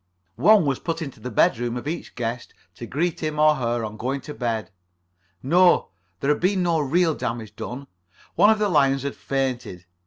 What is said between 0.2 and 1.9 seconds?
One was put into the bedroom of